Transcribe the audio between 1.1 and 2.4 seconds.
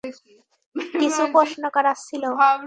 প্রশ্ন করার ছিল।